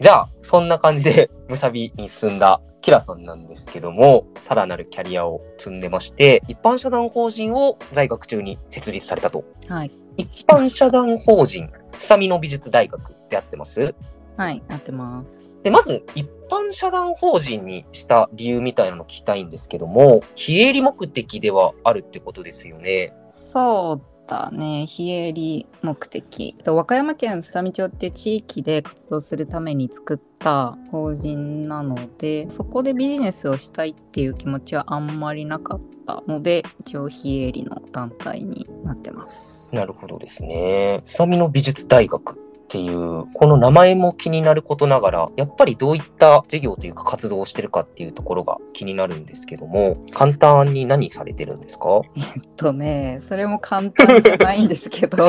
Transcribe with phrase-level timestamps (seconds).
[0.00, 9.44] じゃあ、そんな感じで、 ムサビに進んだキラさんなんですけども、さらなるキャリアを積んでまして、一般社団法人を在学中に設立されたと。
[9.68, 9.90] はい。
[10.18, 13.94] 一般社団法人、スサミノ美術大学でやってます？
[14.38, 15.52] はい、やってます。
[15.64, 23.12] で、まず、一般社団法人にした理由みたいなの聞きたいんですけども、非営利目的ではあるってことですよね。
[23.26, 26.54] そうだね、非営利目的。
[26.62, 39.74] と和歌山県すさみ町っていう地域で活動するために作った法人なので、そこでビジネスをしたいっていう気持ちはあんまりなかったので、一応非営利の団体になってます。
[39.74, 41.02] なるほどですね。
[41.04, 52.02] スサミノ美術大学っていう、この名前も気になることながら、やっぱりどういった事業というか活動をしてるかっていうところが気になるんですけども、簡単に何されてるんですか？
[52.14, 55.24] えっとね、それも簡単じゃないんですけど、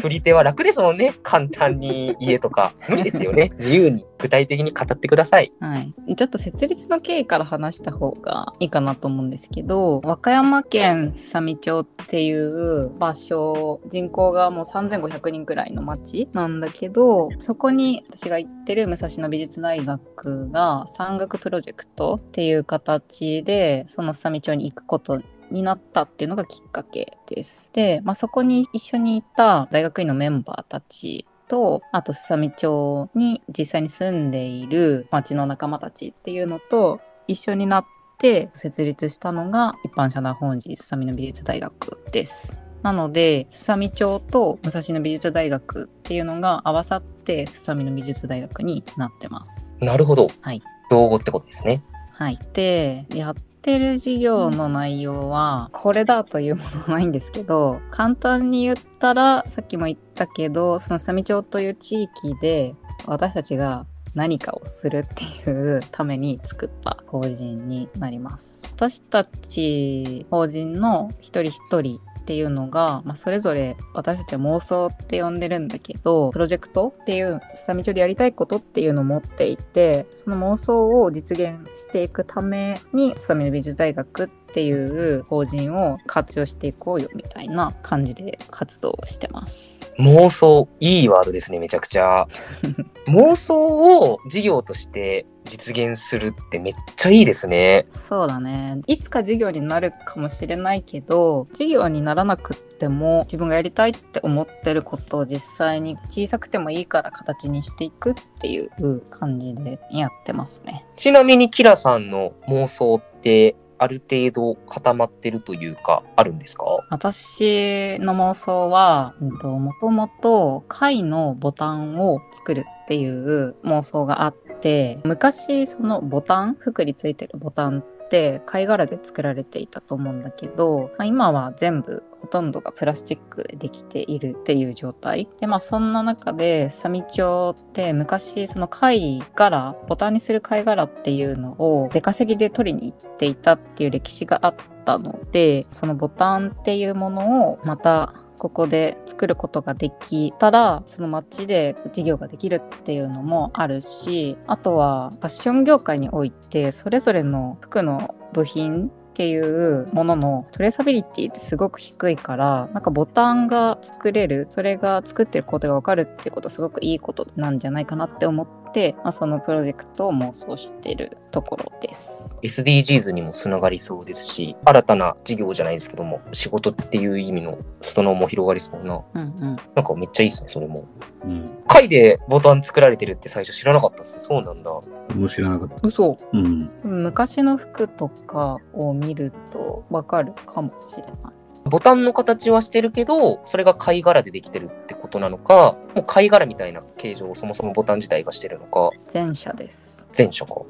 [0.00, 1.14] 振り手は楽ですもんね。
[1.22, 2.74] 簡単に家とか。
[2.88, 3.52] 無理ですよね。
[3.58, 5.52] 自由に具体的に語ってください。
[5.60, 27.70] はい、ちょっと設立の経緯から話した方がいいかなと思うんですけど和歌山県すさみ町っていう場所人口がもう3500人くらいの町なんだけどそこに私が行ってる武蔵野美術大学が山岳プロジェクトっていう形でそのすさみ町に行くことになったっていうのがきっかけです。
[27.72, 37.84] で、まあ、そこに一緒にいた大学院のメンバーたちとあとすさみ町に実際に住んでいる町の仲間たちっていうのと一緒になっ
[38.18, 42.58] て設立したのが一般社団法人すさみの美術大学です。
[42.82, 49.74] なので、すさみ町と武蔵野美術大学っていうのが合わさってすさみの美術大学になってます。
[49.80, 50.28] なるほど。
[50.40, 50.62] はい。
[50.88, 51.82] 造語ってことですね。
[52.12, 52.38] はい。
[52.52, 53.34] で、やっ
[53.66, 62.76] てる授業の内容は、これだというものないんですけど、簡単に言ったら、さっきも言ったけど、そのサミ町という地域で、
[63.06, 68.62] 私たちが何かをするっていうために作った法人になります。
[68.76, 89.92] 私たち法人の一人一人っていうのが、まあ、それぞれ私たちは妄想って呼んでるんだけどプロジェクトっていうすさみ町でやりたいことっていうのを持っていてその妄想を実現していくためにすさみの美術大学っていう法人を活用していこうよみたいな感じで活動してます。
[89.98, 92.26] 妄想、いいワードですね、めちゃくちゃ。
[93.08, 93.56] 妄想
[94.02, 97.86] を事業として実現するってめっちゃいいですね。
[97.90, 110.84] そうだねいつか授業になるかもしれないけど授業にならなくっても自分がやりたいって思ってることを実際に小さくてもいいから形にしていくっていう感じでやってますね。
[110.96, 116.64] ちなみにキラさんの妄想ってある程度固まってるというか、あるんですか？
[116.90, 135.28] 私の妄想は、うんと、もともと貝のボタンを作るっていう妄想があって、昔そのボタン、服についてるボタンって貝殻で作られていたと思うんだけど、まあ、今は全部ほとんどがプラスチックでできているっていう状態。
[135.40, 172.36] で、まあそんな中で、サミ町って昔その貝殻、ボタンにする貝殻っていうのを出稼ぎで取りに行っていたっていう歴史があったので、そのボタンっていうものをまたここで作ることができたらその街で事業ができるっていうのもあるしあとはファッション業界においてそれぞれの服の部品っていうもののトレーサビリティってすごく低いからなんかボタンが作れるそれが作ってることが分かるっていうことすごくいいことなんじゃないかなって思って、まあ、そのプロジェクトを妄想してるところです。
[172.42, 179.02] SDGs にもつながりそうですし、新たな事業じゃないですけども、仕事っていう意味の裾野も広がりそうな。
[179.14, 180.84] うんうんなんかめっちゃいいですね、それも。
[181.24, 181.50] うん。
[181.66, 184.18] 貝でボタン作られてるって最初知らなかったっす。
[184.20, 184.70] そうなんだ。
[184.70, 184.82] も
[185.26, 185.76] う知らなかった。
[185.86, 186.70] 嘘うん。
[186.84, 191.35] 昔の服とかを見るとわかるかもしれない。
[191.68, 200.06] ボタンの形はしてるけど、それが貝殻でできてるってことなのか、もう貝殻みたいな形状をそもそもボタン自体がしてるのか、前者です。
[200.16, 200.62] 前者か。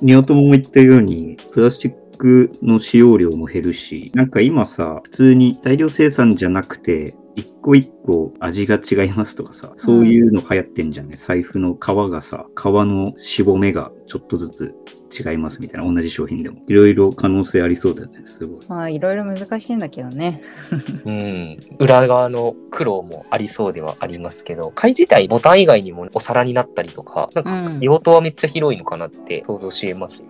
[0.00, 11.16] ニオトも言ったように、プラスチックの使用量も減るし、なんか今さ、普通に大量生産じゃなくて、一個一個味が違いますとかさ、そういうの流行ってんじゃんね。
[11.16, 14.74] 財布の革がさ、革のしぼめがちょっとずつ
[15.18, 16.58] 違いますみたいな、同じ商品でも。
[16.68, 18.60] いろいろ可能性ありそうだよね、すごい。
[18.68, 20.42] まあいろいろ難しいんだけどね。
[21.06, 21.58] うん。
[21.78, 27.80] 裏側の苦労もありそうではありますけど、貝自体ボタン以外にもお皿になったりとか、なんかうん。
[27.80, 30.26] 用途はめっちゃ広いのかなって想像しえますよ。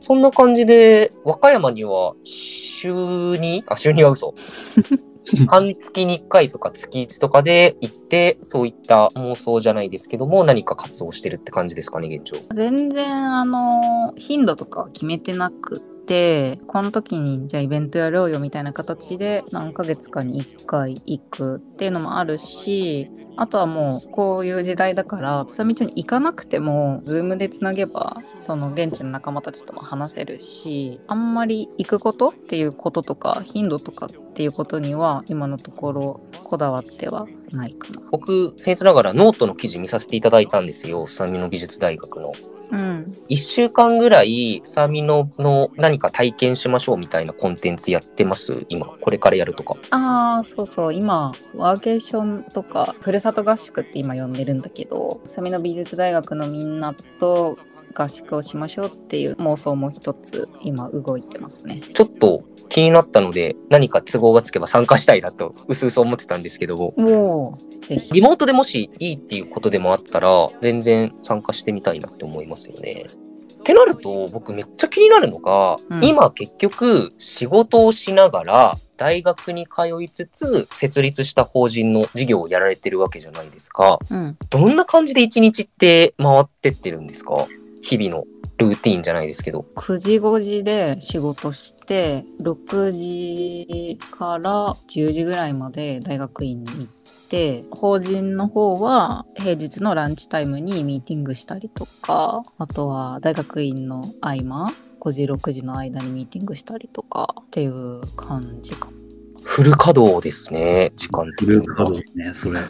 [0.00, 4.34] そんな感じで、和歌山には週に、あ、週には嘘。
[5.48, 12.38] 半月に1回とか月1とかで行って、そういった妄想じゃないですけども、何か活動してるって感じですかね、現状。
[12.54, 23.10] 全然あの頻度とかは決めてなくてこの時にじゃあイベントやろうよみたいな形で何ヶ月かに1回行くっていうのもあるし
[23.40, 38.00] あとはもうこういう時代だから久美町に行かなくても Zoom でつなげばその現地の仲間たちとも話せるしあんまり行くことっていうこととか頻度とかっていうことには今のところこだわってはないかな。
[38.10, 42.32] 僕、僭越ながらノートの記事見させていただいたんですよ、すさみの美術大学の。
[42.70, 48.66] うん、1週間ぐらい、スサミノの何か体験しましょうみたいなコンテンツやってます？
[48.68, 49.76] 今、これからやるとか。
[49.90, 57.58] ああそうそう今ワーケーションとかふるさと合宿って今呼んでるんだけどすさみの美術大学のみんなと
[57.94, 61.80] 合宿をしましょうっていう妄想も一つ今動いてますね。
[61.80, 68.12] ちょっと気になったので、何か都合がつけば参加したいなと、うすうす思ってたんですけども、おおぜひ。
[68.12, 73.06] リモートでもしいいっていうことでもあったら、全然参加してみたいなって思いますよね。
[73.68, 76.02] ってなると、僕めっちゃ気になるのが、うん。
[76.02, 83.98] 今結局仕事をしながら、大学に通いつつ、設立した法人の事業をやられてるわけじゃないですか。
[84.10, 87.46] うん、どんな感じで一日って回ってってるんですか？
[87.82, 88.24] 日々の
[88.58, 89.64] ルーティーンじゃないですけど。
[89.76, 96.86] 9時5時で仕事して6時から10時ぐらいまで大学院に行っ
[97.28, 108.97] て法人の方は平日のランチタイムにミーティングしたりとかあとは大学院の合間5時6時の間にミーティングしたりとかっていう感じかな
[109.58, 112.00] フル稼働ですね、時間的にフルカードは。
[112.14, 112.60] ね、それ。
[112.60, 112.68] めっ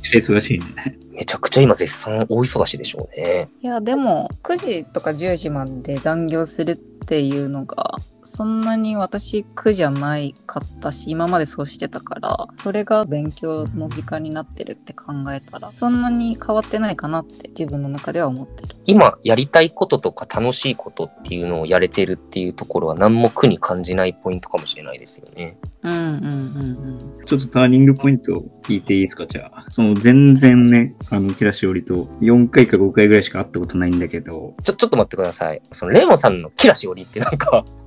[0.00, 0.96] ちゃ忙しいね。
[1.12, 3.50] めちゃくちゃ今絶賛大忙しでしょうね。
[3.60, 25.56] いやでも9時とか10時まで残業するっていうのがそんなに私苦じゃないかったし今までそうしてたからそれが勉強の時間になってるって考えたらそんなに変わってないかなって自分の中では思ってる今やりたいこととか楽しいことっていうのをやれてるっていうところは何も苦に感じないポイントかもしれないですよね。
[25.82, 29.26] うんうんうんちょっとターニングポイント聞いていいですか？
[29.26, 29.64] じゃあ。
[29.70, 35.60] その全然ね、あの、キラシオリと4回か5回ぐらいしか会ったことないんだけど、ちょ、ちょっと待ってください。
[35.72, 37.64] そのレモンさんのキラしおりってなんか、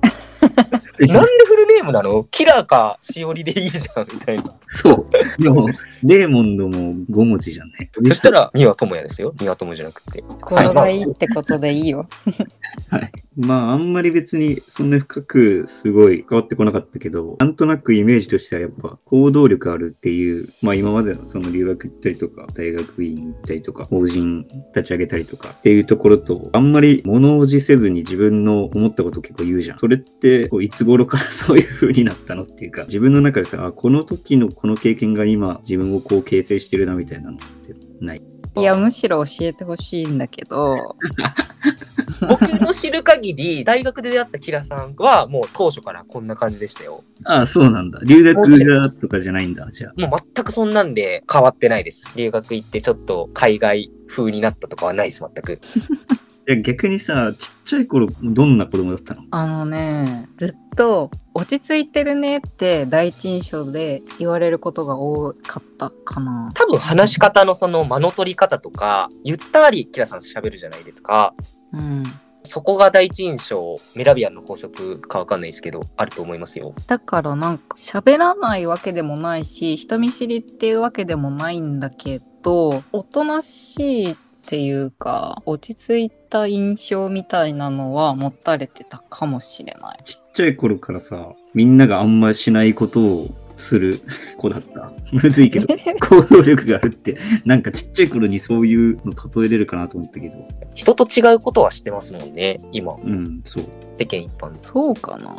[1.00, 2.24] なんでフルネームなの？
[2.30, 4.54] キラーかしおりでいいじゃんみたいな。
[4.68, 5.42] そう。
[5.42, 5.68] でも、
[6.02, 7.90] レーモンドも5文字じゃんね。
[8.06, 9.32] そしたら、三輪智也ですよ。
[9.38, 10.20] 三輪智じゃなくて。
[10.20, 12.08] うんこれがいいってことでいいよ
[12.90, 13.12] はい。
[13.36, 29.78] まあ、あんまり別にそんな深くすごい変わってこなかったけど、なんとなくイメージとしてはやっぱ行動力あるっていう、まあ今までのその留学行ったりとか、大学院行ったりとか、法人立ち上げたりとかっていうところと、あんまり物おじせずに自分の思ったことを結構言うじゃん。
[29.78, 38.22] それって、こういつ頃からそういう風になったのっていうか、自分の中でさ、あこの時のこの経験が今自分をこう形成してるなみたいなのってない？
[38.56, 40.96] いやむしろ教えてほしいんだけど
[42.28, 47.04] 僕の知る限り、大学で出会ったキラさんは、もう当初からこんな感じでしたよ。
[47.24, 48.00] ああ、そうなんだ。
[48.04, 50.00] 留学がとかじゃないんだ、じゃあ。
[50.00, 52.12] もう全くそんなんで変わってないです。
[52.16, 55.60] 留学行ってちょっと海外風になったとかはないです、全く。
[56.48, 59.22] いや逆にさ、ちっちゃい頃、どんな子供だったの？
[59.30, 71.34] あのねずっと落ち着いてるねって第一印象で言われることが多かったかな多分話し方のその間の取り方とか、ゆったりキラさん喋るじゃないですか。
[71.72, 72.04] うん
[72.42, 76.74] そこが第一印象、メラビアンの法則かわかんないですけど、あると思いますよ。
[76.86, 90.00] だからなんか喋らないわけでもないし人見知りっていうわけでもないんだけどおとなしいっていうか落ち着いた印象みたいなのは持たれてたかもしれない。
[90.04, 93.28] ちっちゃい頃からさ、みんながあんましないことを
[93.58, 94.00] する
[94.38, 94.90] 子だった。
[95.12, 95.66] むずいけど、
[96.00, 103.64] 行動力があるって、なんかちっちゃい頃にそういうの例えれるかなと思ったけど、人と違うことはしてますもんね、今、うん、そう。
[103.98, 104.58] 世間一般で。
[104.62, 105.36] そうかな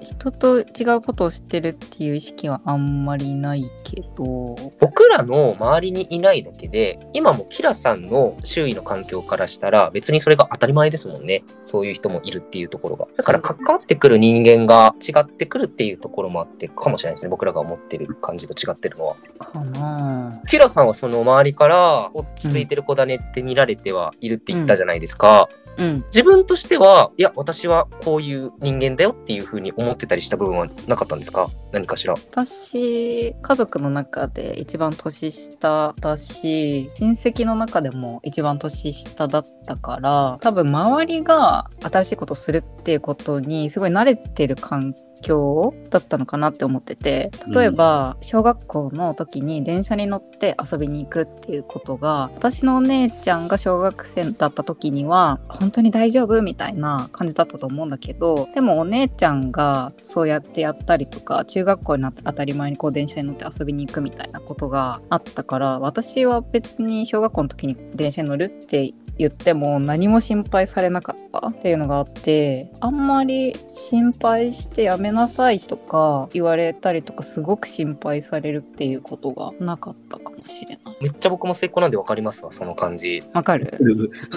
[0.00, 0.64] 人と違
[0.96, 11.44] うことを知ってるっていう意識はあんまりないけど僕らの周りにいないだけで、今もキラさんの周囲の環境からしたら、別にそれが当たり前ですもんね。
[11.66, 13.06] そういう人もいるっていうところが。
[13.16, 17.28] だから関わってくる人間が違ってくるっていうところもあってかもしれないですね。
[17.28, 19.16] 僕らが思ってる感じと違ってるのは。
[19.38, 25.48] かなキラさんはその周りから、落ち着いてる子だねって見られてはいるって言ったじゃないですか。
[25.52, 25.59] うん。
[25.78, 31.48] 自分としては、いや、私はこういう人間だよっていうふうに思ってたりした部分はなかったんですか？
[31.72, 32.14] 何かしら。
[32.14, 80.96] 私、家族の中で一番年下だし、親戚の中でも一番年下だったから、多分周りが新しいことをするっていうことにすごい慣れてる環境だったのかなって思ってて例えば小学校の時に電車に乗って遊びに行くっていうことが私のお姉ちゃんが小学生だった時には本当に大丈夫みたいな感じだったと思うんだけどでもお姉ちゃんがそうやってやったりとか中学校になって当たり前にこう電車に乗って遊びに行くみたいなことがあったから私は別に小学校の時に電車に乗るって言っても何も心配されなかったっていうのがあってあんまり心配してやめなさいとか言われたりとかすごく心配されるっていうことがなかったかもしれない。
[81.02, 83.22] めっちゃ僕も末っ子なんで分かりますわ、その感じ。
[83.34, 83.78] わかる？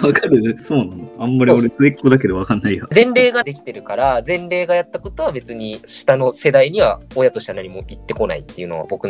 [0.02, 2.86] わかるそうなのあんまり俺末っ子だけどわかんないよ。
[2.94, 9.08] 前例ができてるから、前例がやったことは別に下の世代には親としては何も言ってこないっていうのは僕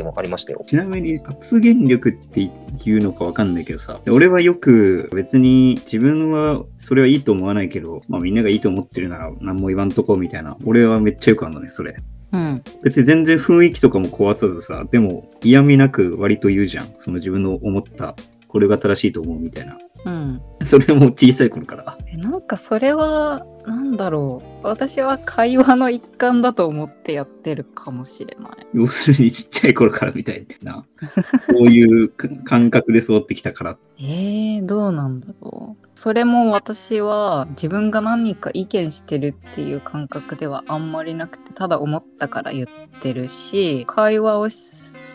[0.00, 0.64] の時もありましたよ。
[0.66, 2.50] ちなみに発言力ってい
[2.92, 10.56] うのかわかんないけどさ、俺はよく別に自分はそれはいいと思わないけど、まあみんながいいと思ってるなら何も言わんとこみたいな。
[10.64, 11.96] 俺はめっちゃよくあるのね、それ。
[12.32, 12.62] うん。
[12.82, 16.86] 別に全然雰囲気とかも壊さずさ、でも嫌味なく割と言うじゃん。
[16.96, 18.16] その自分の思った、
[18.52, 19.78] これが正しいと思うみたいな。
[20.04, 20.42] うん。
[20.66, 21.96] それも小さい頃から。
[22.06, 28.66] えなんかそれはなんだろう私は会話の一環だと思ってやってるかもしれない。
[28.74, 30.84] 要するにちっちゃい頃からみたいな。
[31.48, 32.10] こういう
[32.44, 33.78] 感覚で育ってきたから。
[33.98, 42.66] えー、どうなんだろうそれも私は自分が何か意見してるっていう感覚ではあんまりなくてただ思ったから言っ
[43.00, 44.56] てるし会話をし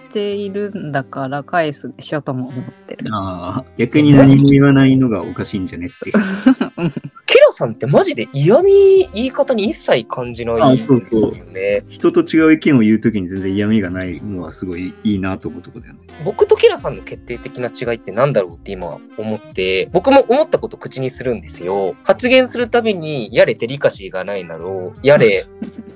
[0.06, 3.10] ているんだから返すでしょとも思ってる。
[3.14, 6.92] ああ、逆に何も言わないのがおかしいんじゃねっていう。
[7.26, 11.84] キラさんってマジで嫌味言い方に一切感じないんですよね。
[11.90, 16.00] 人と違う意見を言うときに全然嫌味がないのはすごいいいなと思うとこだよね。
[16.24, 21.96] 僕とキラさんの決定的な違いって何だろうって今思って、僕も思ったこと口にするんですよ。
[22.04, 25.48] 発言するたびに、やれデリカシーがないなど、やれ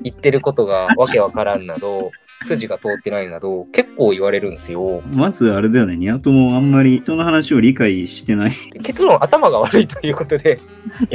[0.03, 2.11] 言ってることがわけわからんなど、
[2.43, 5.01] 筋が通ってないなど、結構言われるんですよ。
[5.13, 8.51] まずあれだよね、ニアトもあんまり人の話を理解してない。
[8.83, 10.59] 結論、頭が悪いということで、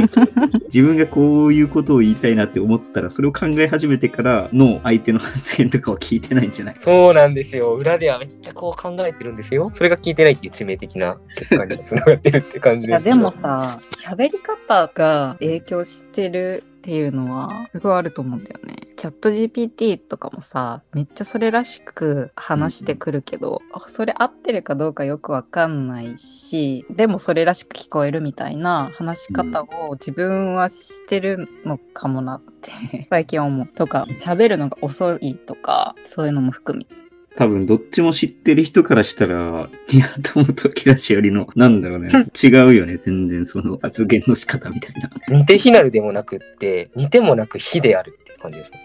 [0.72, 6.76] 自分がこういうことを言いたいなって思ったら、それを考え始めてからの相手の発言とかを聞いてないんじゃない？
[6.78, 7.74] そうなんですよ。
[7.74, 9.70] 裏ではめっちゃこう考えてるんですよ。
[9.74, 18.76] それが聞いてないっていう致命的な結果につながってるって感じですでもさ喋り方が影響してるっていうのはすごいあると思うんだよね。
[19.06, 33.66] チャット GPT とかもさめっちゃそれらしく話してくるけど、あそれ合ってるかどうかよくわかんないしでもそれらしく聞こえるみたいな話し方を自分はしてるのかもなって最近思う。
[33.68, 36.88] とか喋るのが遅いとかそういうのも含み。
[37.36, 42.08] 多分どっちも知ってる人からしたら、ニアトモとキラシよりの、なんだろうね、
[42.42, 45.10] 違うよね、全然その発言の仕方みたいな。
[45.36, 48.78] 似て非なるでもなくって、似てもなく非であるっていう感じですよ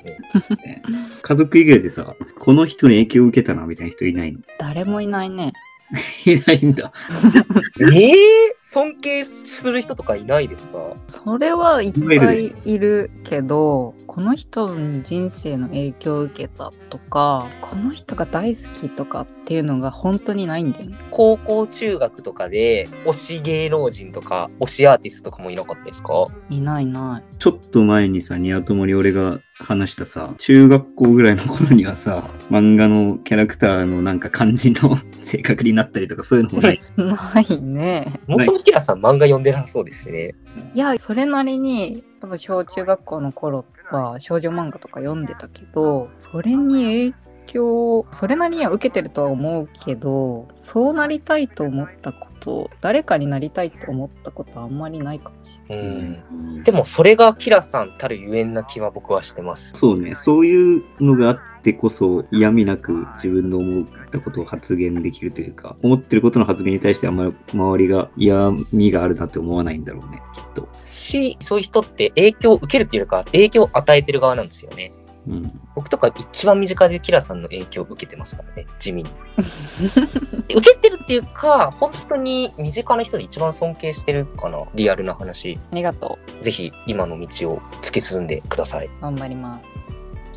[0.66, 0.82] ね。
[1.22, 4.40] 家族以外でさ、この人に影響を受けたなみたいな人いないの？
[4.60, 5.54] 誰もいないね。
[6.26, 6.94] いないんだ。
[7.82, 8.14] えー、
[8.74, 10.96] 尊敬する人とかいないですか？
[11.08, 20.98] それはいっぱいいるけどこの人に人生の影響を受けたとかこの人が大好きとかっていうのが本当にないんだよね。
[21.12, 26.28] 高校、中学とかで推し芸能人とか推しアーティストとかもいなかったですか？
[26.50, 27.38] いないない。
[27.40, 36.80] ちょっと前にさ、ニアトモに俺が話したさ、中学校ぐらいの頃にはさ、漫画のキャラクターのなんか感じの 性格になったりとかそういうのもない？
[36.98, 37.18] な
[37.58, 38.20] いね。
[38.28, 40.36] もうそのキラさん漫画読んでなさそうですね。
[40.74, 55.86] いやそれなりに多分小中学校の頃は少女漫画とか読んでたけどそれに影響それなりには受けてるとは思うけどそうなりたいと思ったこと誰かになりたいと思ったことはあんまりないかもしれない。
[55.86, 56.64] うん。
[56.64, 59.74] でもそれがキラさんたるゆえんな気は僕はしてます。
[59.76, 70.68] そうね、そういうのがあってこそ嫌味なく自分の思ったことを発言できるというか、思ってることの発言に対してあんまり周りが嫌味があるなって思わないんだろうね、きっと。
[70.86, 74.92] し、そういう人って影響を受けるっていうよりか、影響を与えてる側なんですよね。
[75.28, 75.62] うん。
[75.76, 79.10] 僕とか一番身近でキラさんの影響を受けてますからね、地味に。
[80.54, 85.60] 受けてるっていうか、本当に身近な人で一番尊敬してるかな、リアルな話。
[85.72, 88.88] ありがとぜひ今の道を突き進んでください。
[88.88, 88.90] う。
[89.02, 89.91] 頑張ります。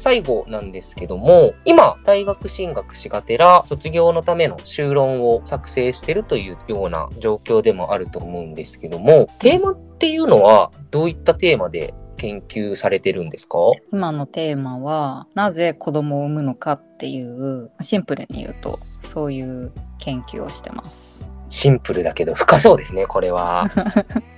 [0.05, 13.57] 最後なんですけども、今、大学進学しがてら卒業のための修論を作成してるというような状況でもあると思うんですけども、テーマっていうのはどういったテーマで研究されてるんですか？
[13.95, 21.25] 今のテーマはなぜ子供を産むのかっていうシンプルに言うとそういう研究をしてます。
[21.49, 23.71] シンプルだけど深そうですね、これは。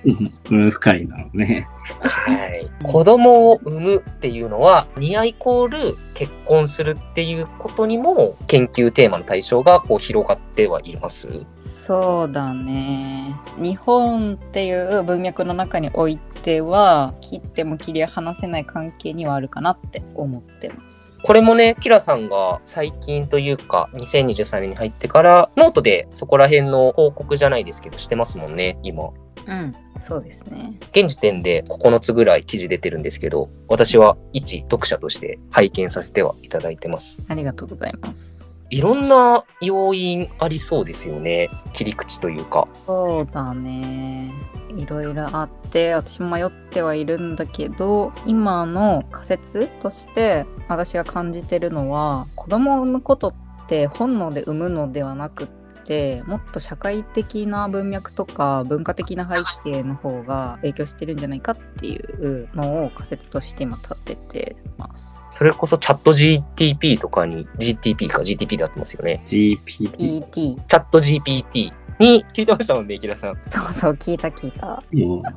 [0.71, 1.67] 深いなのね。
[1.99, 2.69] はい。
[2.83, 13.35] 子供を産むっていうのは、ニアイコール結婚するっていうことにも研究テーマの対象がこう広がってはいますそうだね。
[13.57, 21.21] 日本っていう文脈の中においては切っても切り離せない関係にはあるかなって思ってます。
[21.23, 29.11] これもね、キラさんが最近というか、2023年に入ってから、ノートでそこら辺の報告じゃないですけど、してますもんね、今。
[29.47, 30.77] うん、そうですね。
[30.91, 37.19] 現時点で9つぐらい記事出てるんですけど、私は一読者として拝見させてはいただいてます。
[37.27, 38.67] ありがとうございます。
[38.69, 41.49] いろんな要因ありそうですよね。
[41.73, 42.67] 切り口というか。
[42.85, 44.33] そうだね。
[44.75, 53.33] いろいろあって私も迷ってはいるんだけど今の仮説として私が感じてるのは子供を産むことっ
[53.67, 55.47] て本能で産むのではなくっ
[55.87, 65.23] てもっと社会的な文脈とか文化的な背景の方が影響してるんじゃないかっていうのを仮説として今立ててます。
[65.33, 69.23] それこそチャット GTP とかに、GTP か GTP で合ってますよね。
[69.25, 69.95] GPT。
[69.97, 73.39] PT チャット GPT に聞いてましたもんね、キラさん。
[73.49, 74.83] そうそう聞いた聞いた。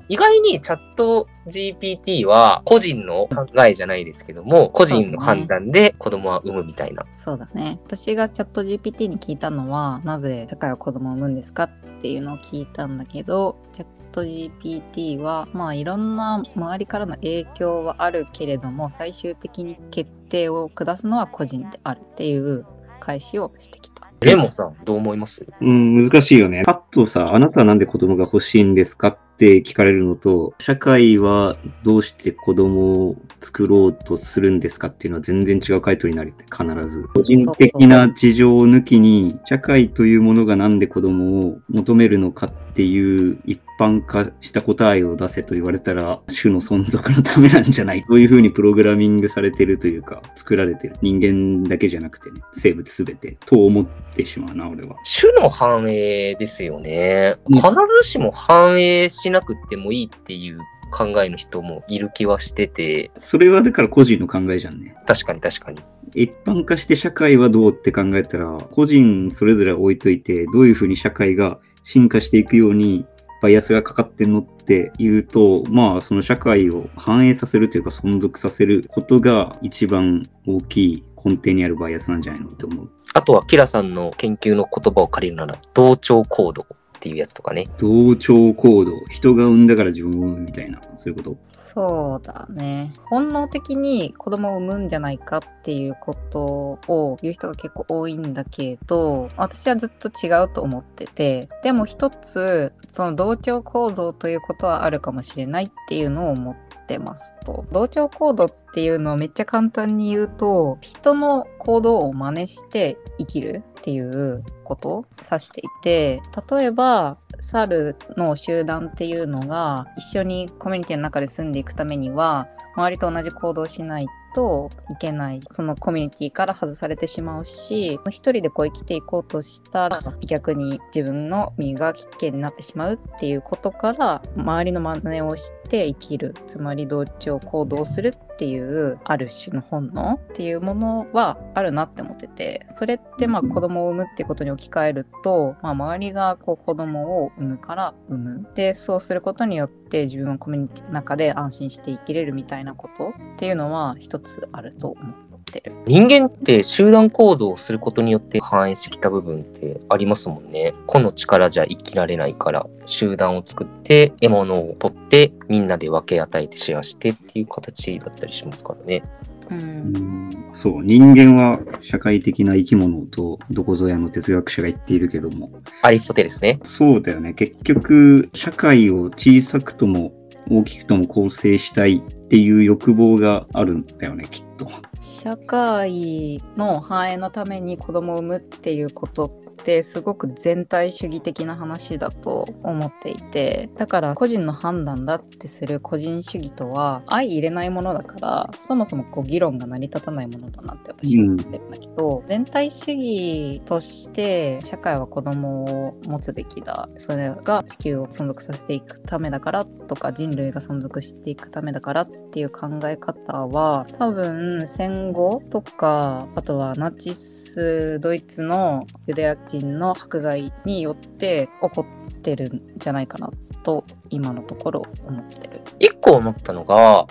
[0.08, 7.04] 意外にチャット GPT は個人の考えじゃないですけども、個人の判断で子供は産むみたいな。
[7.16, 7.80] そうだね。
[7.86, 22.66] 私がチャット GPT に聞いたのは、なぜ世界は子供を産むんですかっていうのを聞いたんだけど、チャット GPT は、まあいろんな周りからの影響はあるけれども、最終的に決定を下すのは個人であるっていう
[23.00, 23.99] 返しをしてきた。
[24.22, 25.46] レモンさん、どう思います？
[25.60, 26.62] うん、難しいよね。
[26.64, 29.08] パッとさ、あなたはなんで子供が欲しいんですか？
[29.08, 37.08] って聞かれるのと、社会はどうして子供を作ろうとするんですかっていうのは全然違う回答になる必ず。
[37.14, 50.96] 個人的な事情を抜きに、社会というものがなんで子供を求めるのかっていう一般化した答えを出せと言われたら、種の存続のためなんじゃないそういうふうにプログラミングされてるというか、作られてる。
[51.00, 54.96] 人間だけじゃなくてね、生物すべて、と思ってしまうな、俺は。
[55.20, 57.36] 種の繁栄ですよね。
[57.48, 60.58] うん必ずしも繁栄しなくてもいいっていう
[60.90, 64.94] 考えの人もいる気はしてて、それはだから個人の考えじゃんね。
[65.06, 65.80] 確かに確かに。
[66.14, 73.06] 一般化して社会はどうって考えたら、個人それぞれ置いといて、どういうふうに社会が進化していくように
[73.42, 82.90] バイアスがかかってんのっていうと、まあその社会を反映させるというか存続させることが一番大きい根底にあるバイアスなんじゃないのって思う。
[83.14, 86.66] あとは、キラさんの研究の言葉を借りるなら、同調行動
[87.00, 87.66] っていうやつとかね。
[87.78, 91.36] 同調行動、人が生んだから自分を生むみたいな、そういうこと？
[91.44, 92.92] そうだね。
[93.08, 107.64] 本能的に子供を産むんじゃないかっていうことを言う人が結構多いんだけど、私はずっと違うと思ってて、でも一つ、その同調行動ということはあるかもしれないっていうのを思ってますと。
[107.72, 148.54] 同調行動っていうのをめっちゃ簡単に言うと、人の行動を真似して生きるっていうことを指していて、例えば、猿の集団っていうのが一緒にコミュニティの中で住んでいくためには周りと同じ行動をしないといけないそのコミュニティから外されてしまうし一人でこう生きていこうとしたら逆に自分の身が危険になってしまうっていうことから周りの真似をして生きるつまり同調行動するっていうある種の本能っていうものはあるなって思っててそれってまあ子供を産むってことに置き換えると、まあ、周りがこう子供を産むから産む。
[148.54, 155.29] でそうすることによって自分はコミュニティの中で安心して生きれるみたいなことっていうのは一つあると思って
[155.60, 155.72] る。
[155.86, 160.74] 人間って集団行動をすることによって反映してきた部分ってありますもんね。
[160.86, 169.02] 個の力じゃ生きられないから、集団を作って獲物を取ってみんなで分け与えてシェアしてっていう形だったりしますからね。
[169.50, 175.50] う、うんんそう、人間は社会的な生き物とどこぞやの哲学者が言っているけども、
[175.82, 176.60] アリストテレスね。
[176.64, 177.34] そうだよね。
[177.34, 180.12] 結局、社会を小さくとも
[180.50, 184.68] 大きくとも構成したいっていう欲望があるんだよね、きっと。
[185.00, 206.88] 社会の繁栄のために子供を産むっていうことっってすごく全体主義的な話だと思っていてだから個人の判断だってする個人主義とは相入れないものだからそもそもこう議論が成り立たないものだなって私は思ってるんだけど、全体主義として社会は子供を持つべきだ。
[206.96, 223.30] それが地球を存続させていくためだからとか人類が存続していくためだからっていう考え方は多分戦後とかあとはナチスドイツのユダヤ人の迫害によって起こってるんじゃないかな
[223.62, 225.60] と今のところ思ってる。
[225.78, 227.06] 一個思ったのが、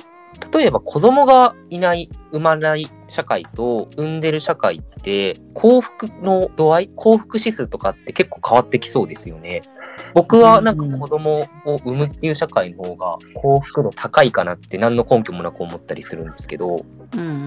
[0.53, 9.61] 例えば子供がいない、生まない社会と産んでる社会って幸福の度合い、幸福指数とかって結構変わってきそうですよね。
[10.13, 17.41] 僕はなんか子供を産むっていう社会の方が幸福度高いかなって何の根拠もなく思ったりするんですけど、うんうんうんう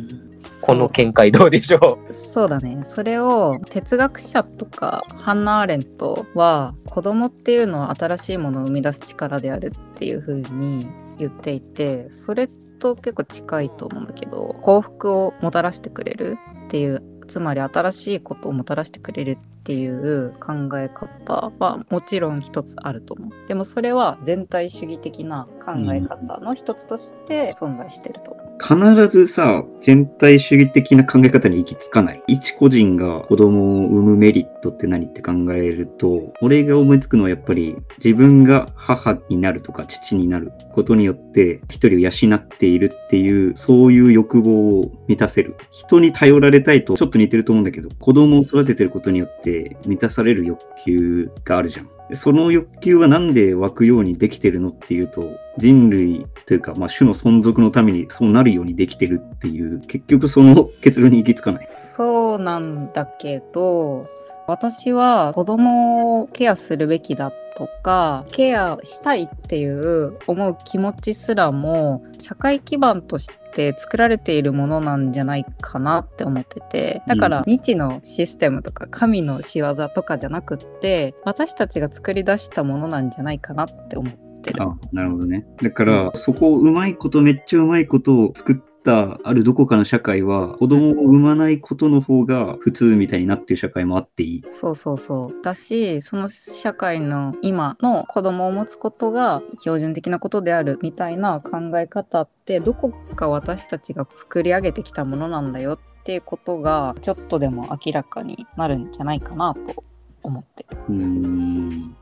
[0.00, 0.38] ん。
[0.62, 10.86] この見解どうでしょそうだねそれを哲学者とかハンナ・アーレントは子供っていうのは新しいものを生み出す力であるっていう風に
[11.18, 23.30] 言っていてそれと結構近いと思うんだけど幸福をもたらしてくれるっていうつまり新しいことをもたらしてくれるっていう考え方はもちろん一つあると思う。
[23.46, 32.22] でもそれは全体主義的な考え方の一つとして存在してると思う、必ずさ、全体主義的な考え方に行き着かない。
[32.26, 45.54] 一個人が子供を産むメリットって何って考えると、俺が思いつくのはやっぱり自分が母になるとか父になることによって一人を養っているっていう、そういう欲望を満たせる。
[45.70, 51.97] 人に頼られたいとちょっと似てると思うんだけど、子供を育ててることによって満たされる欲求があるじゃん。
[52.14, 61.68] その欲求はなんで湧くようにできてるのっていうと、人類というか、まあ、種の存続のためにそうなるようにできてるっていう、結局その結論に行き着かない。
[61.96, 64.06] そうなんだけど
[64.48, 84.62] 私は子供をケアするべきだとかケアしたいっていう思う気持ちすらも社会基盤として作られているものなんじゃないかなって思っててだからうん未知のシステムとか神の仕業とかじゃなくって私たちが作り出したものなんじゃないかなって思ってる。
[84.62, 85.46] あ、なるほどね。
[85.62, 88.56] だから、そこをうまいこと、めっちゃうまいことを作っ
[88.88, 94.44] たあるどこかの社会は、子供を産まないことの方が普通みたいになってる社会もあっていい。
[94.48, 95.42] そうそうそう。
[95.42, 109.84] だし、その社会の今の子供を持つことが標準的なことであるみたいな考え方って、どこか私たちが作り上げてきたものなんだよっていうことが、ちょっとでも明らかになるんじゃないかなと
[110.22, 110.94] 思ってる。
[110.94, 111.94] ん。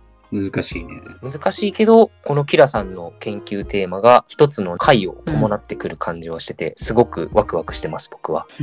[0.50, 1.00] 難しいね。
[1.22, 8.46] 難しいけど、このキラさんの研究テーマが一つの回を伴ってくる感じはしてて、すごくワクワクしてます、僕は。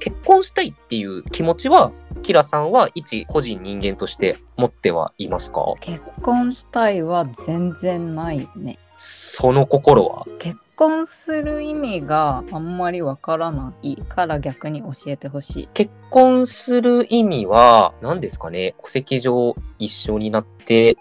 [0.00, 5.62] 結婚したいっていう気持ちは、キラさんは一個人人間として持ってはいますか？
[5.80, 8.78] 結婚したいは全然ないね。
[8.96, 10.26] その心は？
[10.38, 15.68] 結婚する意味があんまりわからないから逆に教えてほしい。
[15.72, 18.74] 結婚する意味は何ですかね？
[18.82, 20.98] 戸籍上一緒になって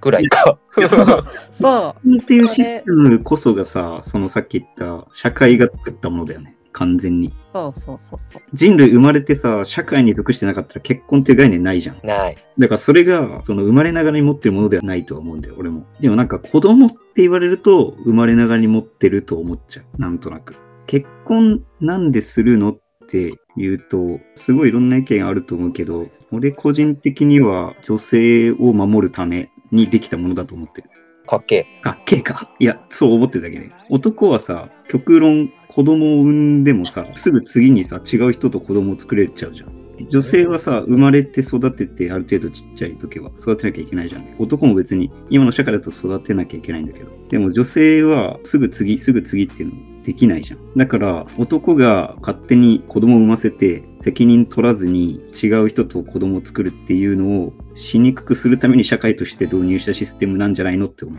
[0.00, 0.58] ぐらいか。
[1.50, 2.18] そう。
[2.18, 6.54] っていうシステムこそがさ、そのさっき言った社会が作ったものだよね。
[6.72, 7.32] 完全に。
[7.52, 8.42] そうそうそうそう。
[8.54, 12.06] 人類生まれてさ、社会に属してなかったら結婚っていう概念ないじゃん。
[12.06, 12.38] ない。
[12.58, 15.86] だからそれが、その生まれながらに持ってるものではないとは思うんだよ、俺も。
[16.00, 20.00] でもなんか子供って言われると、生まれながらに持ってると思っちゃう。
[20.00, 20.56] なんとなく。
[20.86, 22.78] 結婚なんでするのっ
[23.08, 30.90] て言うと、すごいいろんな意見あると思うけど、俺個人的には女性を守るためにできたものだと思ってる。
[31.28, 31.80] かっけえ。
[31.82, 32.50] かっけえか。
[32.58, 33.70] いや、そう思ってるだけね。
[33.90, 39.78] 男はさ、極論子供を産んでもさ、すぐ次にさ、違う人と子供を作れちゃうじゃん。
[40.08, 44.36] 女性はさ、生まれて育てて、ある程度ちっちゃい時は育てなきゃいけないじゃん。
[44.38, 47.10] 男も別に、今の社会だと育てなきゃいけないんだけど。
[47.28, 50.60] でも女性は、すぐ次、すぐ次っていうのできないじゃん。
[50.76, 61.18] だから、男が勝手に子供を産ませて、責任取らずに違う人と子供を作るっていうのをしにくくするために社会として導入したシステムなんじゃないのって思っ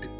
[0.00, 0.16] てる。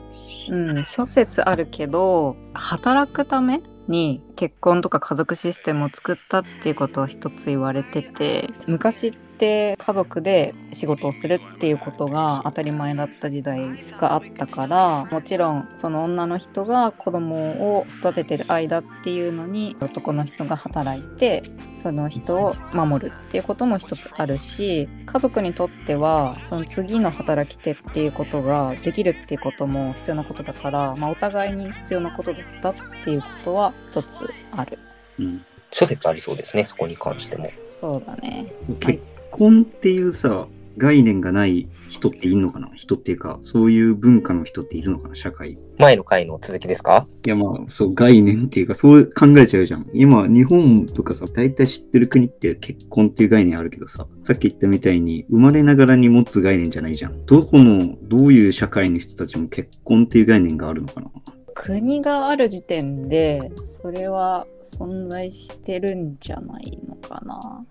[0.50, 13.60] うん、諸説あるけど働くために結婚とか家族システムを作ったっていうことは一つ言われてて昔って家族で仕事をするっていうことが当たり前だった時代
[13.98, 34.78] があったからもちろんその女の人が子供を育ててる間っていうのに男の人が働いてその人を守るっていうことも一つあるし家族にとってはその次の働き手っていうことができるっていうことも必要なことだから、まあ、お互いに必要なことだったっていうことは一つある。
[35.18, 35.44] うん。
[35.70, 37.50] 諸説ありそうですね、そこに関しても。
[37.80, 38.46] そうだね。
[38.80, 39.02] 結
[39.36, 40.46] 婚っていうさ、
[40.78, 42.70] 概念がない人っているのかな？
[42.74, 45.14] 人っていうか、そういう文化の人っているのかな？
[45.14, 45.52] 社会。
[45.52, 47.06] い前の回の続きですか？
[47.24, 49.88] やまあ、そう、概念っていうか、そう考えちゃうじゃん。
[49.94, 57.24] 今、日本とかさ、大体知ってる国って結婚っていう概念あるけどさ、さっき言ったみたいに、生まれながらに持つ概念じゃないじゃん。
[57.26, 61.10] どこの、どういう社会の人たちも結婚っていう概念があるのかな？
[61.54, 67.64] 国がある時点で、それは存在してるんじゃないのかな？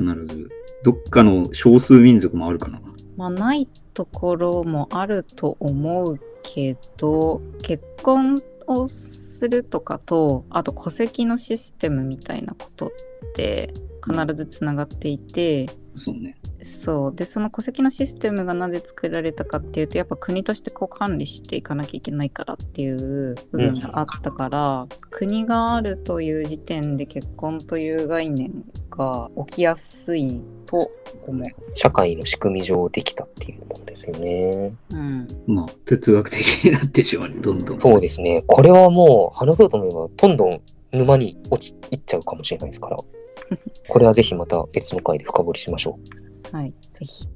[0.00, 0.48] 必ず。
[0.84, 2.80] どっかの少数民族もあるかな
[3.16, 12.90] まあ、ないところもあると思うけど、結婚をするとかと、あと戸籍のシステムみたいなことっ
[13.34, 13.74] て
[14.06, 16.36] 必ずつながっていて、そうね。
[16.62, 30.90] そうでその戸籍のシステムがなぜ作られたかっていうとやっぱ国としてこう管理していかなきゃいけないからっていう部分があったから、国があるという時点で結婚という概念が起きやすいと
[31.26, 31.46] 思う。
[31.74, 34.72] 社会の仕組み上できたっていうものですよね。
[34.90, 37.80] うん、まあ、哲学的になってしまうね、どんどん。
[37.80, 38.42] そうですね。
[38.46, 40.60] これはもう話そうと思えば、どんどん
[40.92, 42.96] 沼に落ちいっちゃうかもしれないですから。
[43.88, 46.27] これはぜひまた別の回で深掘りしましょう。
[46.52, 47.28] はいぜひ。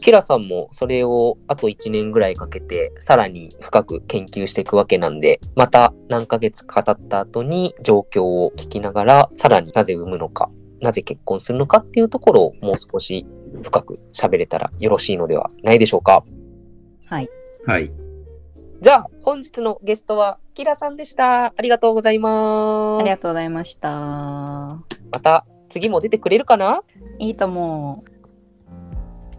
[0.00, 13.26] キラさんもそれをあと1年ぐらいかけてさらに深く研究していくわけなんで、また何ヶ月か経った後に状況を聞きながら、さらになぜ産むのか、なぜ結婚するのかっていうところをもう少し
[13.62, 16.22] 深く喋れたらよろしいのではないでしょうか。
[17.06, 17.30] はい。
[17.66, 17.90] はい。
[18.82, 21.46] じゃあ本日のゲストはキラさんでした。
[21.46, 23.00] ありがとうございます。
[23.00, 23.88] ありがとうございました。
[23.90, 24.82] ま
[25.22, 26.82] た次も出てくれるかな？
[27.18, 28.13] いいと思う。